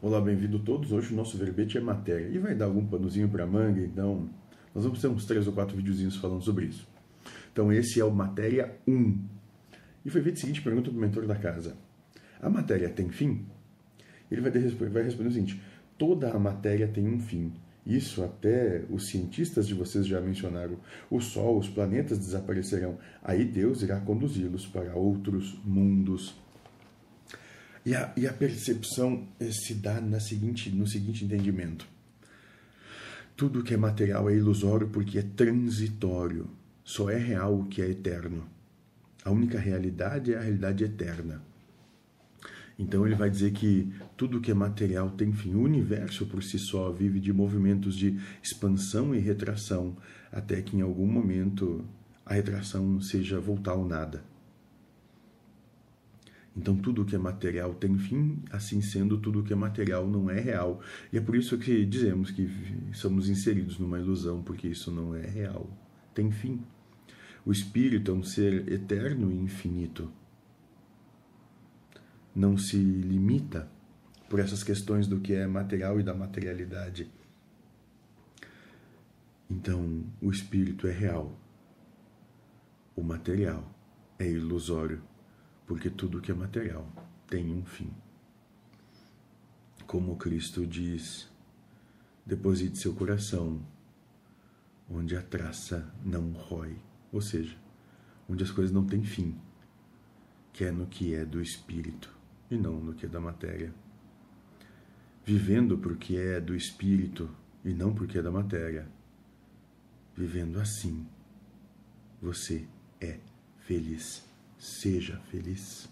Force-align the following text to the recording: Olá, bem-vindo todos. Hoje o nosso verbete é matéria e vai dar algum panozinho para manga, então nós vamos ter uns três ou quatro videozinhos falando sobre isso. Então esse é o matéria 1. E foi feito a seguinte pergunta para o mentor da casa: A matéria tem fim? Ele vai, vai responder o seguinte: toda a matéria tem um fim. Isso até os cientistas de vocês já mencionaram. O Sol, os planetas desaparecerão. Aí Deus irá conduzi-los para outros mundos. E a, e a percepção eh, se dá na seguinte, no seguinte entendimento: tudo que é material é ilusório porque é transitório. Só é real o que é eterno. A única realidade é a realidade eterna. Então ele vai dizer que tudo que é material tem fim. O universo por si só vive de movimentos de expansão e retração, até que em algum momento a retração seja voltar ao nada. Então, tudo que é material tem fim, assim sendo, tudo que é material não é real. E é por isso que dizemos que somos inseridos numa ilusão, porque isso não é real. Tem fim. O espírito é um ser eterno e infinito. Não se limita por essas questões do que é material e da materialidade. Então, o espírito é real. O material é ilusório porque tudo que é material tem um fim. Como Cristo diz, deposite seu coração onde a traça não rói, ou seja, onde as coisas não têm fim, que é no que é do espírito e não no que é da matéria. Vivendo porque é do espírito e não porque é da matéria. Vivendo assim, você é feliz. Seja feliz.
Olá, 0.00 0.20
bem-vindo 0.20 0.60
todos. 0.60 0.92
Hoje 0.92 1.12
o 1.12 1.16
nosso 1.16 1.36
verbete 1.36 1.76
é 1.76 1.80
matéria 1.80 2.28
e 2.28 2.38
vai 2.38 2.54
dar 2.54 2.66
algum 2.66 2.86
panozinho 2.86 3.28
para 3.28 3.44
manga, 3.44 3.80
então 3.80 4.30
nós 4.72 4.84
vamos 4.84 5.00
ter 5.00 5.08
uns 5.08 5.26
três 5.26 5.48
ou 5.48 5.52
quatro 5.52 5.76
videozinhos 5.76 6.14
falando 6.14 6.40
sobre 6.40 6.66
isso. 6.66 6.86
Então 7.52 7.72
esse 7.72 7.98
é 7.98 8.04
o 8.04 8.10
matéria 8.12 8.78
1. 8.86 9.18
E 10.04 10.08
foi 10.08 10.22
feito 10.22 10.36
a 10.36 10.40
seguinte 10.40 10.62
pergunta 10.62 10.88
para 10.88 10.96
o 10.96 11.00
mentor 11.00 11.26
da 11.26 11.34
casa: 11.34 11.76
A 12.40 12.48
matéria 12.48 12.88
tem 12.88 13.08
fim? 13.08 13.44
Ele 14.30 14.40
vai, 14.40 14.52
vai 14.52 15.02
responder 15.02 15.30
o 15.30 15.32
seguinte: 15.32 15.60
toda 15.98 16.30
a 16.30 16.38
matéria 16.38 16.86
tem 16.86 17.04
um 17.08 17.18
fim. 17.18 17.52
Isso 17.84 18.22
até 18.22 18.84
os 18.90 19.08
cientistas 19.08 19.66
de 19.66 19.74
vocês 19.74 20.06
já 20.06 20.20
mencionaram. 20.20 20.76
O 21.10 21.20
Sol, 21.20 21.58
os 21.58 21.68
planetas 21.68 22.20
desaparecerão. 22.20 22.98
Aí 23.20 23.44
Deus 23.44 23.82
irá 23.82 23.98
conduzi-los 23.98 24.64
para 24.64 24.94
outros 24.94 25.58
mundos. 25.64 26.36
E 27.84 27.94
a, 27.94 28.12
e 28.16 28.26
a 28.26 28.32
percepção 28.32 29.28
eh, 29.40 29.50
se 29.50 29.74
dá 29.74 30.00
na 30.00 30.20
seguinte, 30.20 30.70
no 30.70 30.86
seguinte 30.86 31.24
entendimento: 31.24 31.86
tudo 33.36 33.62
que 33.62 33.74
é 33.74 33.76
material 33.76 34.28
é 34.28 34.34
ilusório 34.34 34.88
porque 34.88 35.18
é 35.18 35.22
transitório. 35.22 36.48
Só 36.84 37.10
é 37.10 37.18
real 37.18 37.60
o 37.60 37.66
que 37.66 37.82
é 37.82 37.88
eterno. 37.88 38.48
A 39.24 39.30
única 39.30 39.58
realidade 39.58 40.32
é 40.32 40.38
a 40.38 40.40
realidade 40.40 40.84
eterna. 40.84 41.42
Então 42.78 43.04
ele 43.04 43.16
vai 43.16 43.28
dizer 43.28 43.50
que 43.52 43.92
tudo 44.16 44.40
que 44.40 44.50
é 44.50 44.54
material 44.54 45.10
tem 45.10 45.32
fim. 45.32 45.54
O 45.54 45.62
universo 45.62 46.26
por 46.26 46.42
si 46.42 46.58
só 46.58 46.92
vive 46.92 47.20
de 47.20 47.32
movimentos 47.32 47.96
de 47.96 48.18
expansão 48.42 49.14
e 49.14 49.18
retração, 49.18 49.96
até 50.32 50.62
que 50.62 50.76
em 50.76 50.80
algum 50.80 51.06
momento 51.06 51.84
a 52.24 52.34
retração 52.34 53.00
seja 53.00 53.40
voltar 53.40 53.72
ao 53.72 53.86
nada. 53.86 54.22
Então, 56.58 56.76
tudo 56.76 57.04
que 57.04 57.14
é 57.14 57.18
material 57.18 57.72
tem 57.72 57.96
fim, 57.96 58.42
assim 58.50 58.82
sendo, 58.82 59.16
tudo 59.16 59.44
que 59.44 59.52
é 59.52 59.56
material 59.56 60.08
não 60.08 60.28
é 60.28 60.40
real. 60.40 60.80
E 61.12 61.16
é 61.16 61.20
por 61.20 61.36
isso 61.36 61.56
que 61.56 61.86
dizemos 61.86 62.32
que 62.32 62.50
somos 62.92 63.28
inseridos 63.28 63.78
numa 63.78 63.96
ilusão, 63.96 64.42
porque 64.42 64.66
isso 64.66 64.90
não 64.90 65.14
é 65.14 65.24
real. 65.24 65.70
Tem 66.12 66.32
fim. 66.32 66.60
O 67.46 67.52
espírito 67.52 68.10
é 68.10 68.14
um 68.14 68.24
ser 68.24 68.72
eterno 68.72 69.30
e 69.30 69.36
infinito. 69.36 70.10
Não 72.34 72.58
se 72.58 72.76
limita 72.76 73.70
por 74.28 74.40
essas 74.40 74.64
questões 74.64 75.06
do 75.06 75.20
que 75.20 75.34
é 75.34 75.46
material 75.46 76.00
e 76.00 76.02
da 76.02 76.12
materialidade. 76.12 77.08
Então, 79.48 80.02
o 80.20 80.28
espírito 80.28 80.88
é 80.88 80.92
real. 80.92 81.38
O 82.96 83.02
material 83.04 83.72
é 84.18 84.28
ilusório 84.28 85.00
porque 85.68 85.90
tudo 85.90 86.20
que 86.20 86.32
é 86.32 86.34
material 86.34 86.90
tem 87.26 87.52
um 87.52 87.62
fim. 87.62 87.92
Como 89.86 90.16
Cristo 90.16 90.66
diz, 90.66 91.28
deposite 92.24 92.78
seu 92.78 92.94
coração 92.94 93.62
onde 94.90 95.14
a 95.14 95.20
traça 95.22 95.92
não 96.02 96.32
rói, 96.32 96.74
ou 97.12 97.20
seja, 97.20 97.54
onde 98.26 98.42
as 98.42 98.50
coisas 98.50 98.72
não 98.72 98.86
têm 98.86 99.04
fim, 99.04 99.38
que 100.54 100.64
é 100.64 100.72
no 100.72 100.86
que 100.86 101.14
é 101.14 101.26
do 101.26 101.40
espírito 101.40 102.10
e 102.50 102.56
não 102.56 102.80
no 102.80 102.94
que 102.94 103.04
é 103.04 103.08
da 103.08 103.20
matéria. 103.20 103.74
Vivendo 105.22 105.76
porque 105.76 106.16
é 106.16 106.40
do 106.40 106.56
espírito 106.56 107.28
e 107.62 107.74
não 107.74 107.94
porque 107.94 108.18
é 108.18 108.22
da 108.22 108.30
matéria. 108.30 108.88
Vivendo 110.16 110.58
assim, 110.58 111.06
você 112.22 112.66
é 112.98 113.20
feliz. 113.58 114.27
Seja 114.58 115.20
feliz. 115.30 115.88